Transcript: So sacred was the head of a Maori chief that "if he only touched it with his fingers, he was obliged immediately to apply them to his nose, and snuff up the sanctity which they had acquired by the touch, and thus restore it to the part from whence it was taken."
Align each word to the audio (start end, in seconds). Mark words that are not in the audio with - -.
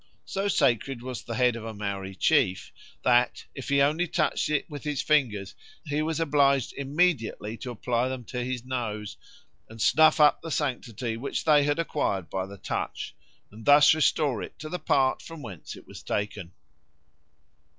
So 0.25 0.47
sacred 0.47 1.03
was 1.03 1.21
the 1.21 1.35
head 1.35 1.55
of 1.55 1.63
a 1.63 1.75
Maori 1.75 2.15
chief 2.15 2.71
that 3.03 3.45
"if 3.53 3.69
he 3.69 3.83
only 3.83 4.07
touched 4.07 4.49
it 4.49 4.67
with 4.67 4.83
his 4.83 4.99
fingers, 4.99 5.53
he 5.85 6.01
was 6.01 6.19
obliged 6.19 6.73
immediately 6.73 7.55
to 7.57 7.69
apply 7.69 8.07
them 8.07 8.23
to 8.23 8.43
his 8.43 8.65
nose, 8.65 9.15
and 9.69 9.79
snuff 9.79 10.19
up 10.19 10.41
the 10.41 10.49
sanctity 10.49 11.17
which 11.17 11.43
they 11.45 11.65
had 11.65 11.77
acquired 11.77 12.31
by 12.31 12.47
the 12.47 12.57
touch, 12.57 13.13
and 13.51 13.63
thus 13.65 13.93
restore 13.93 14.41
it 14.41 14.57
to 14.57 14.69
the 14.69 14.79
part 14.79 15.21
from 15.21 15.43
whence 15.43 15.75
it 15.75 15.85
was 15.85 16.01
taken." 16.01 16.51